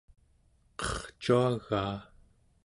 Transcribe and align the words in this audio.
qercuagaa 0.79 1.95